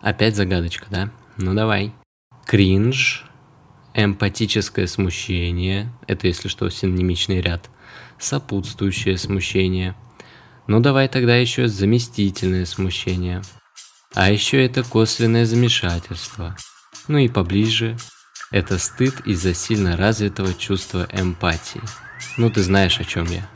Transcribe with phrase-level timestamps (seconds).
[0.00, 1.10] Опять загадочка, да?
[1.36, 1.92] Ну давай.
[2.46, 3.24] Кринж,
[3.94, 7.68] эмпатическое смущение, это если что синонимичный ряд,
[8.18, 9.94] сопутствующее смущение.
[10.66, 13.42] Ну давай тогда еще заместительное смущение.
[14.14, 16.56] А еще это косвенное замешательство.
[17.08, 17.96] Ну и поближе
[18.50, 21.82] это стыд из-за сильно развитого чувства эмпатии.
[22.36, 23.48] Ну ты знаешь, о чем я.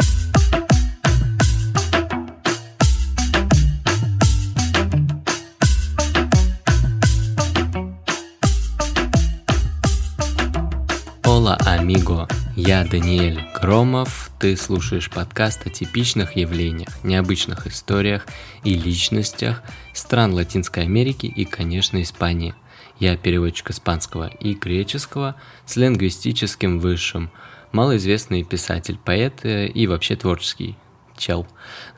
[11.85, 12.27] Амиго!
[12.57, 18.27] Я Даниэль Громов, ты слушаешь подкаст о типичных явлениях, необычных историях
[18.63, 19.63] и личностях
[19.93, 22.55] стран Латинской Америки и, конечно, Испании–
[23.01, 25.35] я переводчик испанского и греческого
[25.67, 27.31] с лингвистическим высшим,
[27.73, 30.77] малоизвестный писатель, поэт э, и вообще творческий
[31.17, 31.47] чел.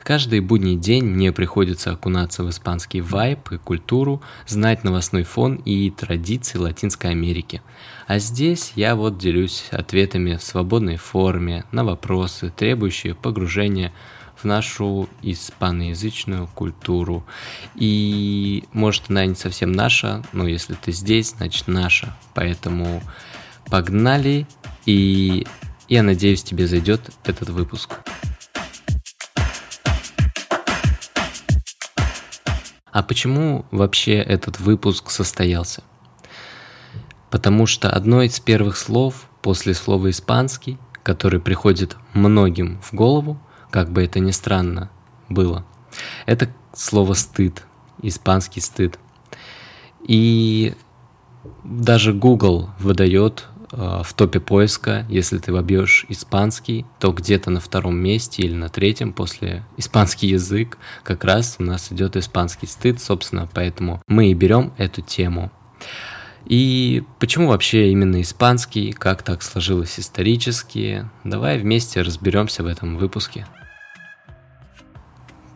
[0.03, 5.89] Каждый будний день мне приходится окунаться в испанский вайб и культуру, знать новостной фон и
[5.91, 7.61] традиции Латинской Америки.
[8.07, 13.93] А здесь я вот делюсь ответами в свободной форме на вопросы, требующие погружения
[14.35, 17.25] в нашу испаноязычную культуру.
[17.75, 22.15] И может она не совсем наша, но если ты здесь, значит наша.
[22.33, 23.01] Поэтому
[23.69, 24.47] погнали,
[24.85, 25.45] и
[25.89, 27.99] я надеюсь, тебе зайдет этот выпуск.
[32.97, 35.83] А почему вообще этот выпуск состоялся?
[37.29, 43.91] Потому что одно из первых слов после слова «испанский», который приходит многим в голову, как
[43.91, 44.89] бы это ни странно
[45.29, 45.63] было.
[46.25, 47.67] Это слово «стыд»,
[48.01, 48.97] испанский стыд.
[50.01, 50.73] И
[51.63, 58.43] даже Google выдает в топе поиска, если ты вобьешь испанский, то где-то на втором месте
[58.43, 64.01] или на третьем после испанский язык как раз у нас идет испанский стыд, собственно, поэтому
[64.07, 65.51] мы и берем эту тему.
[66.45, 73.45] И почему вообще именно испанский, как так сложилось исторически, давай вместе разберемся в этом выпуске.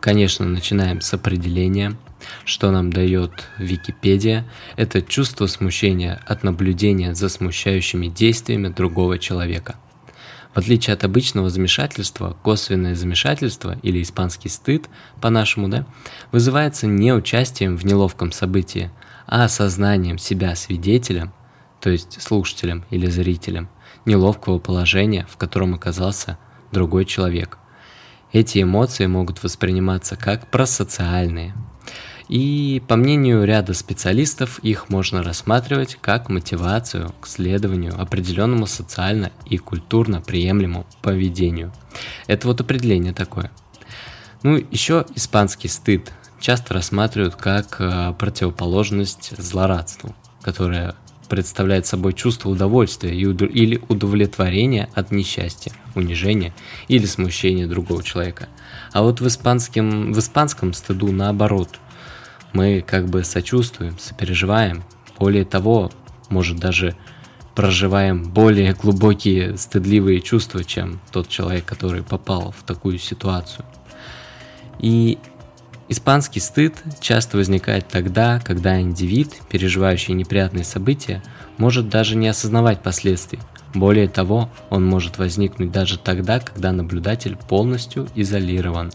[0.00, 1.96] Конечно, начинаем с определения.
[2.44, 4.44] Что нам дает Википедия?
[4.76, 9.76] Это чувство смущения от наблюдения за смущающими действиями другого человека.
[10.54, 14.88] В отличие от обычного замешательства, косвенное замешательство или испанский стыд,
[15.20, 15.86] по-нашему, да,
[16.30, 18.90] вызывается не участием в неловком событии,
[19.26, 21.32] а осознанием себя свидетелем,
[21.80, 23.70] то есть слушателем или зрителем,
[24.04, 26.38] неловкого положения, в котором оказался
[26.70, 27.56] другой человек.
[28.32, 31.54] Эти эмоции могут восприниматься как просоциальные.
[32.32, 39.58] И по мнению ряда специалистов, их можно рассматривать как мотивацию к следованию определенному социально и
[39.58, 41.74] культурно приемлемому поведению.
[42.28, 43.50] Это вот определение такое.
[44.42, 46.10] Ну, еще испанский стыд
[46.40, 50.94] часто рассматривают как э, противоположность злорадству, которое
[51.28, 56.54] представляет собой чувство удовольствия или удовлетворения от несчастья, унижения
[56.88, 58.48] или смущения другого человека.
[58.94, 61.78] А вот в, испанском, в испанском стыду наоборот.
[62.52, 64.82] Мы как бы сочувствуем, сопереживаем.
[65.18, 65.90] Более того,
[66.28, 66.96] может даже
[67.54, 73.64] проживаем более глубокие стыдливые чувства, чем тот человек, который попал в такую ситуацию.
[74.78, 75.18] И
[75.92, 81.22] Испанский стыд часто возникает тогда, когда индивид, переживающий неприятные события,
[81.58, 83.40] может даже не осознавать последствий.
[83.74, 88.90] Более того, он может возникнуть даже тогда, когда наблюдатель полностью изолирован.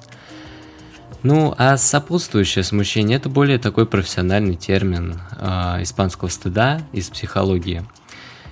[1.30, 7.84] Ну, а сопутствующее смущение– это более такой профессиональный термин э, испанского стыда из психологии.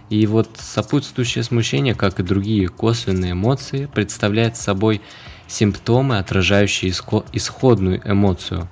[0.10, 5.02] И вот сопутствующее смущение, как и другие косвенные эмоции, представляет собой
[5.48, 6.92] симптомы, отражающие
[7.32, 8.70] исходную эмоцию.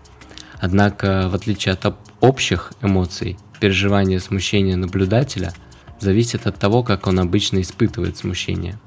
[0.59, 5.53] Однако, в отличие от общих эмоций, переживание смущения наблюдателя
[6.02, 8.78] зависит от того, как он обычно испытывает смущение.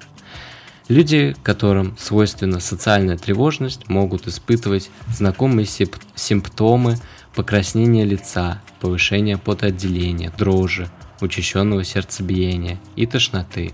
[0.88, 5.66] Люди, которым свойственна социальная тревожность, могут испытывать знакомые
[6.14, 6.96] симптомы
[7.34, 10.88] покраснения лица, повышения потоотделения, дрожи,
[11.20, 13.72] учащенного сердцебиения и тошноты.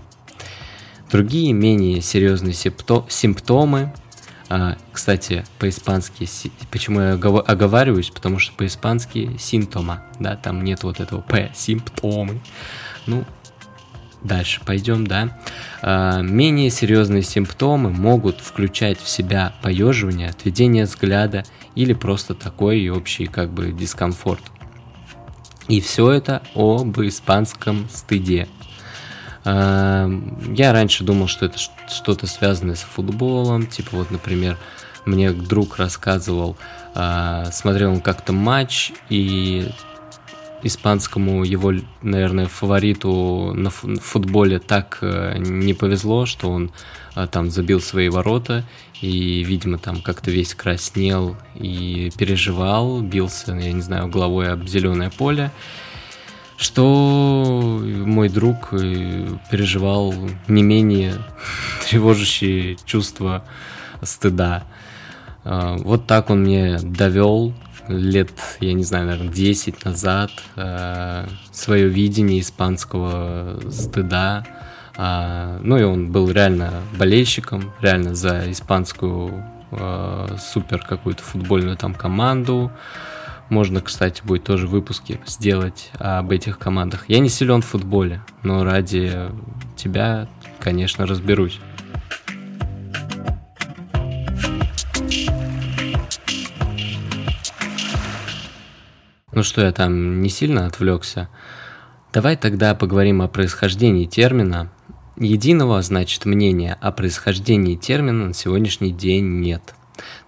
[1.11, 3.93] Другие менее серьезные симптомы
[4.49, 6.27] а, кстати, по-испански,
[6.69, 12.39] почему я оговариваюсь, потому что по-испански симптома, да, там нет вот этого п, симптомы.
[13.07, 13.25] Ну,
[14.23, 15.37] дальше пойдем, да.
[15.81, 21.43] А, менее серьезные симптомы могут включать в себя поеживание, отведение взгляда
[21.75, 24.41] или просто такой общий как бы дискомфорт.
[25.67, 28.47] И все это об испанском стыде.
[29.45, 31.57] Я раньше думал, что это
[31.89, 34.57] что-то связанное с футболом, типа вот, например,
[35.05, 36.55] мне друг рассказывал,
[36.95, 39.69] а, смотрел он как-то матч, и
[40.63, 46.71] испанскому его, наверное, фавориту на футболе так э, не повезло, что он
[47.15, 48.63] э, там забил свои ворота
[49.01, 55.11] и, видимо, там как-то весь краснел и переживал, бился, я не знаю, головой об зеленое
[55.11, 55.51] поле,
[56.57, 60.15] что мой друг э, переживал
[60.47, 61.15] не менее
[61.89, 63.43] тревожащие чувства
[64.01, 64.63] стыда.
[65.45, 67.53] Вот так он мне довел
[67.87, 74.45] лет, я не знаю, наверное, 10 назад э, свое видение испанского стыда.
[74.97, 81.93] Э, ну и он был реально болельщиком, реально за испанскую э, супер какую-то футбольную там
[81.93, 82.71] команду.
[83.49, 87.05] Можно, кстати, будет тоже выпуски сделать об этих командах.
[87.07, 89.29] Я не силен в футболе, но ради
[89.75, 90.27] тебя,
[90.59, 91.59] конечно, разберусь.
[99.35, 101.27] Ну что, я там не сильно отвлекся?
[102.13, 104.71] Давай тогда поговорим о происхождении термина.
[105.17, 109.73] Единого, значит, мнения о происхождении термина на сегодняшний день нет.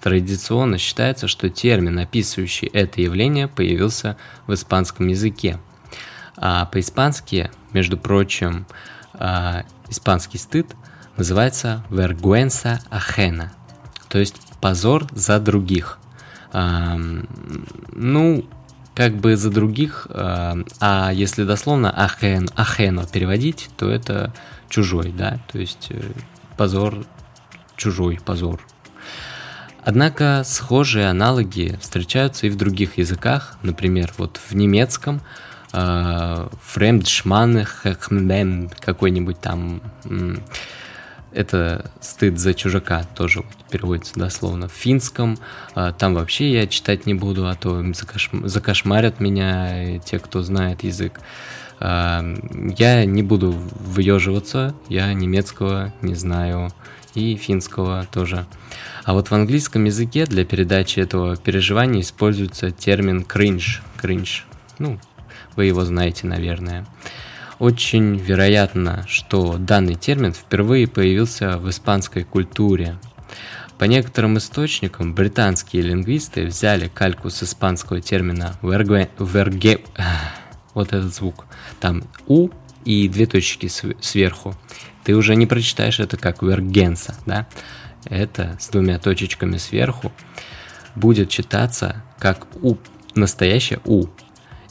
[0.01, 4.17] Традиционно считается, что термин, описывающий это явление, появился
[4.47, 5.59] в испанском языке.
[6.37, 8.65] А по-испански, между прочим,
[9.13, 10.75] а, испанский стыд
[11.15, 13.49] называется vergüenza ajena,
[14.09, 15.99] то есть позор за других.
[16.53, 18.45] Ну,
[18.95, 24.33] как бы за других, э, а если дословно ахен, ахено переводить, то это
[24.69, 26.01] чужой, да, то есть э,
[26.57, 27.05] позор,
[27.75, 28.65] чужой позор.
[29.83, 35.21] Однако схожие аналоги встречаются и в других языках, например, вот в немецком
[35.71, 37.65] Фремдшман э,
[38.79, 39.81] какой-нибудь там
[41.35, 44.67] это стыд за чужака, тоже вот переводится дословно.
[44.67, 45.37] В финском
[45.75, 48.47] а, там вообще я читать не буду, а то закошм...
[48.47, 51.19] закошмарят меня те, кто знает язык.
[51.79, 52.23] А,
[52.77, 56.71] я не буду выеживаться, я немецкого не знаю
[57.15, 58.45] и финского тоже.
[59.03, 63.83] А вот в английском языке для передачи этого переживания используется термин кринж.
[63.97, 64.45] Кринж.
[64.79, 64.99] Ну,
[65.55, 66.85] вы его знаете, наверное.
[67.59, 72.97] Очень вероятно, что данный термин впервые появился в испанской культуре.
[73.77, 79.79] По некоторым источникам британские лингвисты взяли кальку с испанского термина верге, верге,
[80.73, 81.45] вот этот звук,
[81.79, 82.49] там у
[82.83, 83.69] и две точки
[84.01, 84.53] сверху.
[85.05, 87.47] Ты уже не прочитаешь это как вергенса, да?
[88.05, 90.11] Это с двумя точечками сверху
[90.95, 92.75] будет читаться как у,
[93.13, 94.07] настоящее у,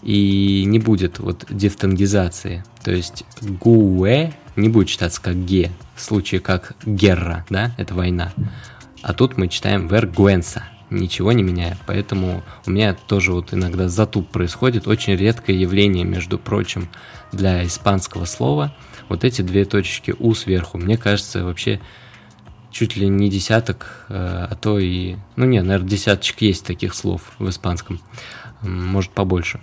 [0.05, 2.63] и не будет вот дифтонгизации.
[2.85, 8.33] То есть гуэ не будет читаться как ге, в случае как герра, да, это война.
[9.03, 11.79] А тут мы читаем вергуэнса, ничего не меняя.
[11.87, 16.89] Поэтому у меня тоже вот иногда затуп происходит, очень редкое явление, между прочим,
[17.33, 18.75] для испанского слова.
[19.09, 21.81] Вот эти две точечки у сверху, мне кажется, вообще
[22.75, 25.17] чуть ли не десяток, э, а то и...
[25.37, 28.01] Ну не, наверное, десяточек есть таких слов в испанском,
[28.63, 29.61] может побольше.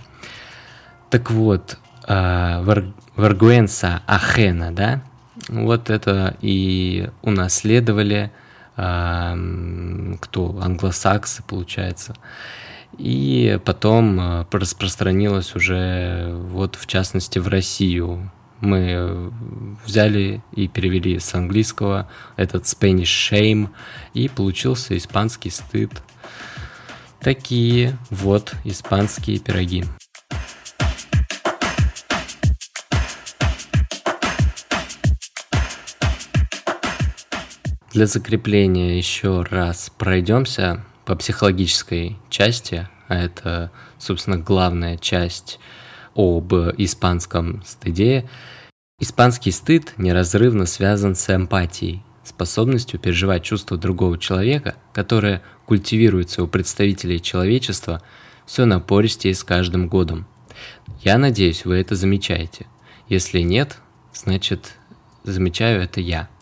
[1.09, 1.77] Так вот,
[2.07, 5.03] Варгуэнса Ахена, да,
[5.49, 8.31] вот это и унаследовали
[8.75, 10.57] кто?
[10.61, 12.15] Англосаксы, получается.
[12.97, 18.31] И потом распространилось уже, вот в частности, в Россию.
[18.61, 19.31] Мы
[19.85, 23.69] взяли и перевели с английского этот Spanish Shame,
[24.13, 25.91] и получился испанский стыд.
[27.19, 29.83] Такие вот испанские пироги.
[37.93, 45.59] Для закрепления еще раз пройдемся по психологической части, а это, собственно, главная часть
[46.15, 48.29] об испанском стыде.
[48.99, 57.21] Испанский стыд неразрывно связан с эмпатией, способностью переживать чувства другого человека, которое культивируется у представителей
[57.21, 58.01] человечества
[58.45, 60.27] все напористее с каждым годом.
[61.01, 62.67] Я надеюсь, вы это замечаете.
[63.07, 63.77] Если нет,
[64.13, 64.73] значит,
[65.23, 66.29] замечаю это я–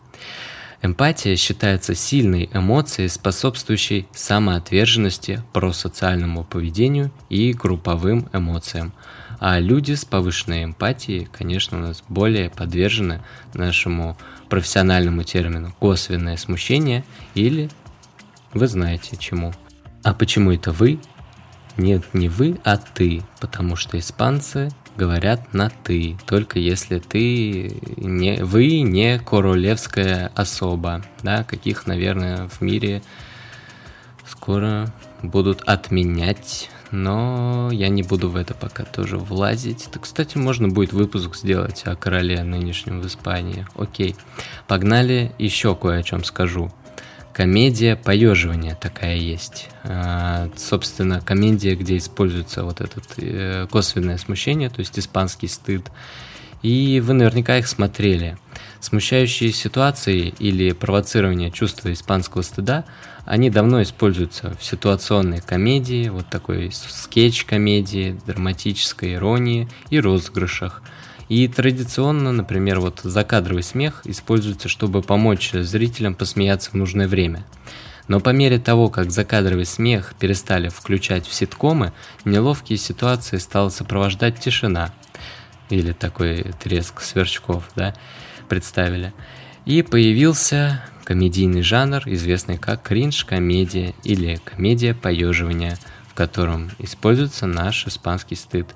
[0.81, 8.93] Эмпатия считается сильной эмоцией, способствующей самоотверженности, просоциальному поведению и групповым эмоциям.
[9.39, 13.21] А люди с повышенной эмпатией, конечно, у нас более подвержены
[13.53, 14.17] нашему
[14.49, 17.03] профессиональному термину косвенное смущение
[17.35, 17.69] или
[18.53, 19.53] вы знаете чему.
[20.03, 20.99] А почему это вы?
[21.77, 24.69] Нет, не вы, а ты, потому что испанцы
[24.99, 32.61] говорят на «ты», только если ты не, вы не королевская особа, да, каких, наверное, в
[32.61, 33.01] мире
[34.27, 39.89] скоро будут отменять но я не буду в это пока тоже влазить.
[39.91, 43.67] Так, кстати, можно будет выпуск сделать о короле нынешнем в Испании.
[43.75, 44.15] Окей,
[44.67, 46.71] погнали, еще кое о чем скажу.
[47.39, 49.69] Комедия поеживания такая есть.
[49.85, 55.89] А, собственно, комедия, где используется вот это э, косвенное смущение, то есть испанский стыд.
[56.63, 58.37] И вы наверняка их смотрели.
[58.81, 62.83] Смущающие ситуации или провоцирование чувства испанского стыда,
[63.23, 70.83] они давно используются в ситуационной комедии, вот такой скетч-комедии, драматической иронии и розыгрышах.
[71.29, 77.45] И традиционно, например, вот закадровый смех используется, чтобы помочь зрителям посмеяться в нужное время.
[78.07, 81.93] Но по мере того, как закадровый смех перестали включать в ситкомы,
[82.25, 84.91] неловкие ситуации стала сопровождать тишина.
[85.69, 87.93] Или такой треск сверчков, да
[88.49, 89.13] представили.
[89.65, 98.35] И появился комедийный жанр, известный как кринж-комедия или комедия поеживания, в котором используется наш испанский
[98.35, 98.67] стыд.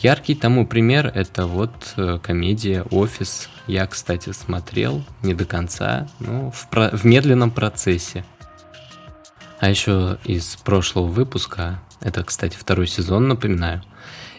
[0.00, 3.48] Яркий тому пример– это вот э, комедия «Офис».
[3.66, 8.24] Я, кстати, смотрел не до конца, но в, про- в медленном процессе.
[9.60, 13.82] А еще из прошлого выпуска, это, кстати, второй сезон, напоминаю,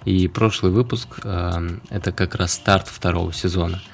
[0.03, 3.81] и прошлый выпуск э, это как раз старт второго сезона–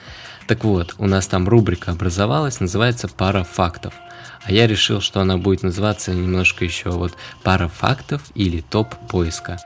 [0.51, 3.93] так вот, у нас там рубрика образовалась, называется «Пара фактов».
[4.43, 9.59] А я решил, что она будет называться немножко еще вот «Пара фактов» или «Топ поиска».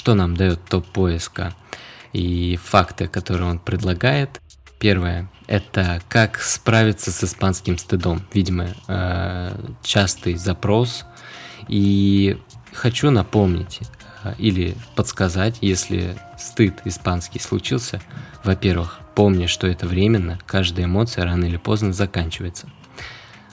[0.00, 1.52] Что нам дает топ поиска
[2.14, 4.40] и факты, которые он предлагает?
[4.78, 8.22] Первое– это как справиться с испанским стыдом.
[8.32, 11.04] Видимо, э, частый запрос.
[11.68, 12.38] И
[12.72, 13.80] хочу напомнить,
[14.24, 18.00] а, или подсказать, если стыд испанский случился,
[18.42, 22.70] во-первых, помни, что это временно, каждая эмоция рано или поздно заканчивается.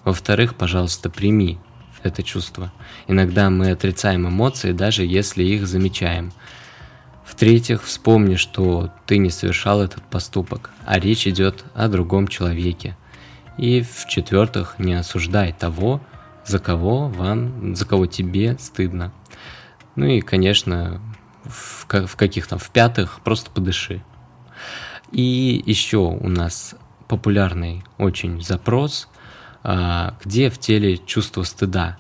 [0.06, 1.60] Во-вторых, пожалуйста, прими
[2.04, 2.72] это чувство.
[3.08, 6.32] Иногда мы отрицаем эмоции, даже если их замечаем.
[7.26, 12.96] В-третьих, вспомни, что ты не совершал этот поступок, а речь идет о другом человеке.
[13.58, 16.02] И в-четвертых, не осуждай того,
[16.46, 19.12] за кого вам, за кого тебе стыдно.
[19.96, 21.02] Ну и, конечно,
[21.44, 24.04] в, в каких там, в пятых просто подыши.
[25.12, 26.76] И еще у нас
[27.08, 29.10] популярный очень запрос,
[30.24, 31.98] где в теле чувство стыда.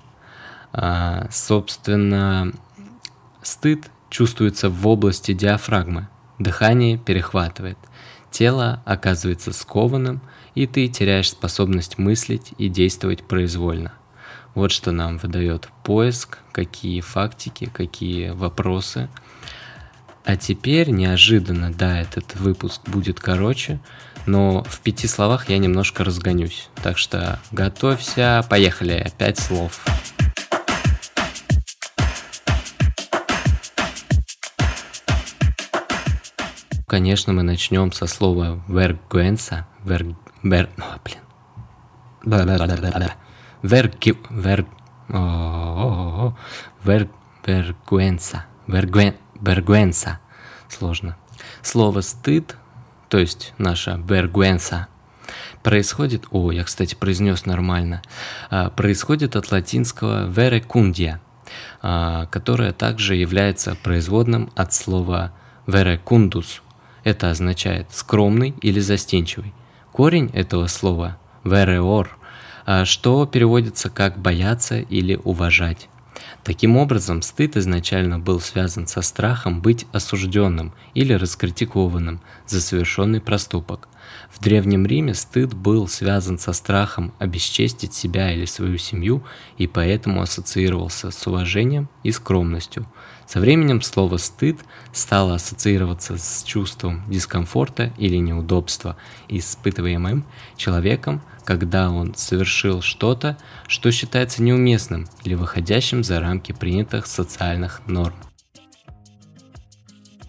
[0.72, 2.54] А, собственно,
[3.42, 6.08] стыд чувствуется в области диафрагмы.
[6.40, 7.78] Дыхание перехватывает.
[8.32, 10.22] Тело оказывается скованным,
[10.56, 13.94] и ты теряешь способность мыслить и действовать произвольно.
[14.54, 19.10] Вот что нам выдает поиск, какие фактики, какие вопросы.
[20.28, 23.80] А теперь неожиданно, да, этот выпуск будет короче,
[24.26, 26.68] но в пяти словах я немножко разгонюсь.
[26.84, 29.86] Так что готовься, поехали, пять слов.
[36.88, 39.66] Конечно, мы начнем со слова vergüenza.
[39.86, 41.20] Ver, ver, oh, блин.
[43.64, 44.68] Vergi, ver,
[45.08, 46.36] о,
[46.84, 47.08] вер,
[47.46, 50.20] вергуенса, вергуен, вергуенса,
[50.70, 51.18] сложно.
[51.62, 52.56] Слово стыд,
[53.10, 54.88] то есть наша вергуенса,
[55.64, 58.02] происходит, о, я, кстати, произнес нормально,
[58.50, 61.20] а, происходит от латинского verecundia,
[61.82, 65.34] а, которое также является производным от слова
[65.66, 66.62] verecundus.
[67.04, 69.54] Это означает скромный или застенчивый.
[69.92, 72.08] Корень этого слова vereor
[72.68, 75.88] а, что переводится как «бояться» или «уважать».
[76.48, 83.90] Таким образом, стыд изначально был связан со страхом быть осужденным или раскритикованным за совершенный проступок.
[84.32, 89.26] В Древнем Риме стыд был связан со страхом обесчестить себя или свою семью
[89.58, 92.88] и поэтому ассоциировался с уважением и скромностью.
[93.26, 94.58] Со временем слово «стыд»
[94.94, 98.96] стало ассоциироваться с чувством дискомфорта или неудобства,
[99.28, 100.24] испытываемым
[100.56, 103.38] человеком когда он совершил что-то,
[103.70, 108.16] что считается неуместным или выходящим за рамки принятых социальных норм.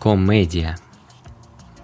[0.00, 0.78] Комедия.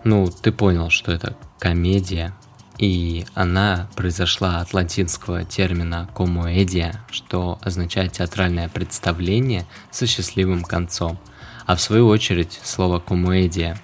[0.05, 2.33] Ну, ты понял, что это комедия,
[2.79, 11.19] и она произошла от латинского термина комоедия, что означает театральное представление со счастливым концом.
[11.67, 13.81] А в свою очередь слово комоедия,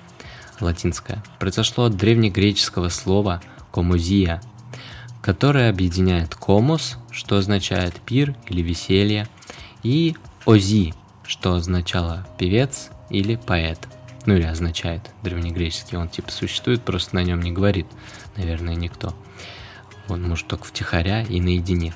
[0.60, 3.42] латинское, произошло от древнегреческого слова
[3.72, 4.40] комузия,
[5.30, 9.28] которая объединяет комос, что означает пир или веселье,
[9.84, 10.92] и ози,
[11.24, 13.78] что означало певец или поэт.
[14.26, 17.86] Ну или означает древнегреческий, он типа существует, просто на нем не говорит,
[18.36, 19.14] наверное, никто.
[20.08, 21.94] Он может только втихаря и наедине.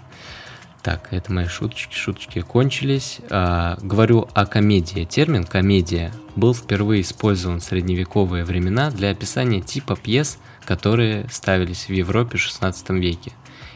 [0.85, 1.97] Так, это мои шуточки.
[1.97, 3.19] Шуточки кончились.
[3.31, 5.05] А, говорю о комедии.
[5.07, 11.92] Термин «комедия» был впервые использован в средневековые времена для описания типа пьес, которые ставились в
[11.92, 13.33] Европе в XVI веке.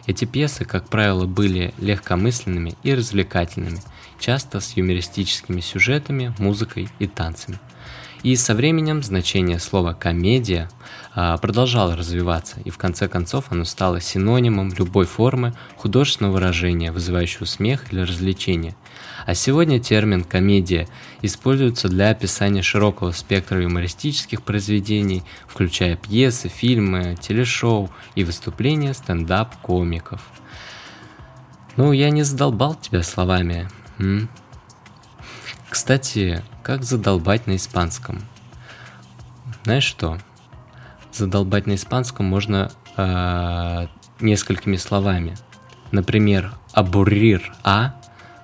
[0.07, 3.81] Эти пьесы, как правило, были легкомысленными и развлекательными,
[4.19, 7.59] часто с юмористическими сюжетами, музыкой и танцами.
[8.23, 10.69] И со временем значение слова «комедия»
[11.15, 17.45] а, продолжало развиваться, и в конце концов оно стало синонимом любой формы художественного выражения, вызывающего
[17.45, 18.75] смех или развлечения.
[19.25, 20.89] А сегодня термин «комедия»
[21.23, 30.21] используется для описания широкого спектра юмористических произведений, включая пьесы, фильмы, телешоу и выступления стендап-комиков.
[31.77, 33.69] Ну, я не задолбал тебя словами.
[33.99, 34.29] М?
[35.71, 38.23] Кстати, как задолбать на испанском?
[39.65, 40.19] Знаешь что?
[41.13, 43.87] Задолбать на испанском можно э,
[44.21, 45.37] несколькими словами.
[45.91, 47.95] Например, абурир а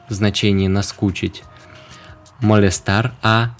[0.08, 1.44] в значении наскучить,
[2.40, 3.54] молестар а,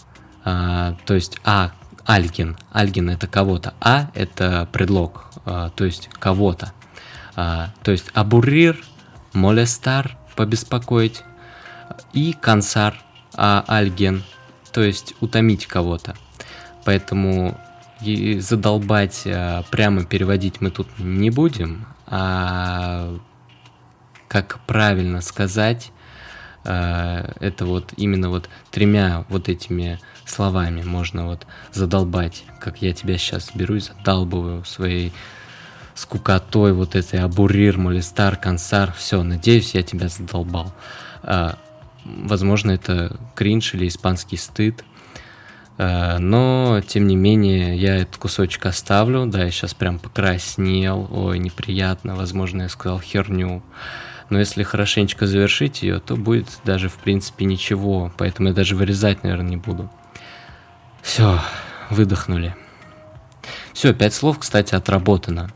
[0.44, 1.72] э, то есть а
[2.04, 2.56] альгин.
[2.70, 6.72] Альгин это кого-то, а это предлог, э, то есть кого-то.
[7.36, 8.82] Э, то есть абурир,
[9.32, 11.22] молестар побеспокоить
[12.12, 13.03] и кансар
[13.36, 14.22] а альген
[14.74, 16.16] то есть утомить кого-то.
[16.84, 17.56] Поэтому
[18.02, 23.16] и задолбать, а, прямо переводить мы тут не будем, а
[24.26, 25.92] как правильно сказать,
[26.64, 33.16] а, это вот именно вот тремя вот этими словами можно вот задолбать, как я тебя
[33.16, 35.12] сейчас беру и задалбываю своей
[35.94, 40.74] скукотой вот этой абурир, молестар, консар, все, надеюсь, я тебя задолбал.
[41.22, 41.58] А,
[42.04, 44.84] Возможно, это кринж или испанский стыд.
[45.78, 49.26] Э, но, тем не менее, я этот кусочек оставлю.
[49.26, 51.08] Да, я сейчас прям покраснел.
[51.10, 52.14] Ой, неприятно.
[52.14, 53.62] Возможно, я сказал херню.
[54.30, 58.12] Но если хорошенечко завершить ее, то будет даже, в принципе, ничего.
[58.16, 59.90] Поэтому я даже вырезать, наверное, не буду.
[61.02, 61.38] Все,
[61.90, 62.56] выдохнули.
[63.72, 65.50] Все, пять слов, кстати, отработано.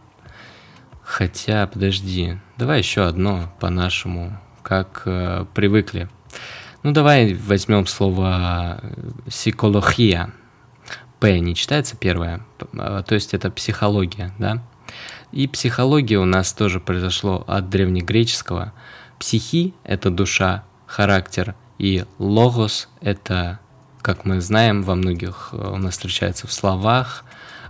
[1.02, 6.11] Хотя, подожди, давай еще одно по-нашему, как э, привыкли.
[6.84, 8.80] Ну, давай возьмем слово
[9.28, 10.30] психология.
[11.18, 12.46] П не читается первое,
[12.78, 14.62] а, то есть это психология, да?
[15.32, 18.72] И психология у нас тоже произошло от древнегреческого.
[19.18, 23.58] Психи– это душа, характер, и логос– это,
[24.00, 27.24] как мы знаем, во многих э, у нас встречается в словах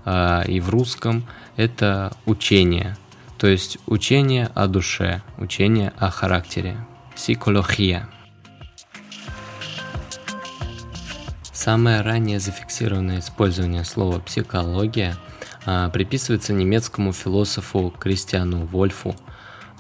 [0.04, 1.24] э, и в русском,
[1.56, 2.98] это учение,
[3.38, 6.76] то есть учение о душе, учение о характере,
[7.14, 8.06] психология–
[11.58, 15.16] Самое ранее зафиксированное использование слова «психология»
[15.66, 19.16] а, приписывается немецкому философу Кристиану Вольфу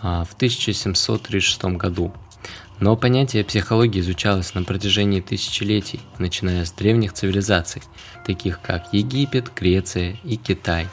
[0.02, 2.12] а, в 1736 году.
[2.80, 7.82] Но понятие психологии изучалось на протяжении тысячелетий, начиная с древних цивилизаций,
[8.26, 10.88] таких как Египет, Греция и Китай.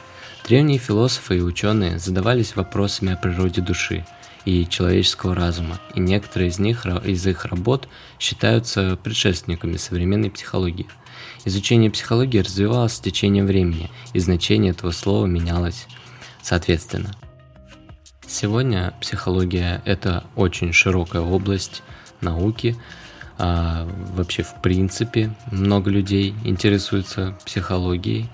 [0.46, 4.06] Древние философы и ученые задавались вопросами о природе души–
[4.46, 10.86] и человеческого разума, и некоторые из них из их работ считаются предшественниками современной психологии.
[11.44, 15.86] Изучение психологии развивалось с течением времени, и значение этого слова менялось
[16.42, 17.10] соответственно.
[18.26, 21.82] Сегодня психология– это очень широкая область
[22.20, 22.76] науки,
[23.38, 28.28] а, вообще в принципе много людей интересуются психологией,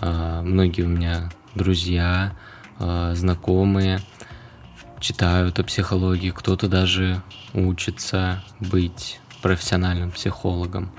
[0.00, 2.36] а, многие у меня друзья,
[2.80, 4.00] а, знакомые–
[5.04, 7.20] читают о психологии, кто-то даже
[7.52, 10.92] учится быть профессиональным психологом.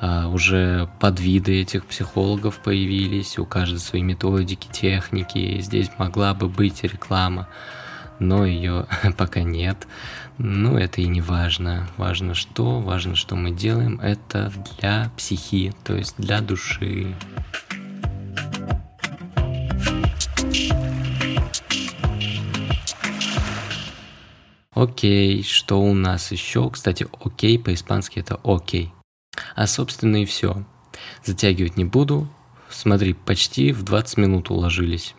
[0.00, 5.60] А, уже подвиды этих психологов появились, у каждой свои методики, техники.
[5.60, 7.46] Здесь могла бы быть реклама,
[8.18, 8.86] но ее
[9.18, 9.86] пока нет.
[10.38, 11.86] Ну, это и не важно.
[11.98, 12.80] Важно что?
[12.80, 14.00] Важно, что мы делаем.
[14.00, 17.14] Это для психи, то есть для души.
[24.84, 26.68] Окей, что у нас еще?
[26.68, 28.92] Кстати, окей по-испански это окей.
[29.54, 30.62] А собственно и все.
[31.24, 32.28] Затягивать не буду.
[32.68, 35.14] Смотри, почти в 20 минут уложились.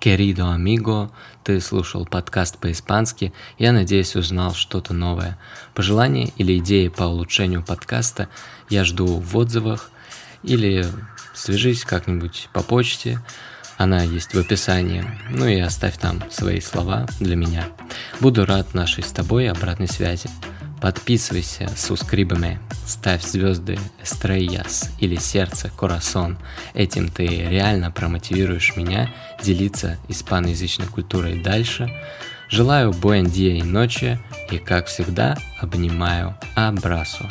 [0.00, 1.12] Querido amigo,
[1.44, 5.38] ты слушал подкаст по-испански, я надеюсь узнал что-то новое.
[5.74, 8.28] Пожелания или идеи по улучшению подкаста
[8.68, 9.92] я жду в отзывах
[10.42, 10.84] или
[11.34, 13.20] свяжись как-нибудь по почте.
[13.76, 15.04] Она есть в описании.
[15.30, 17.64] Ну и оставь там свои слова для меня.
[18.20, 20.30] Буду рад нашей с тобой обратной связи.
[20.80, 26.36] Подписывайся, сускрибами, ставь звезды Эстрейяс или сердце Корасон.
[26.74, 29.10] Этим ты реально промотивируешь меня
[29.42, 31.90] делиться испаноязычной культурой дальше.
[32.50, 37.26] Желаю буэн и ночи и, как всегда, обнимаю абрасу.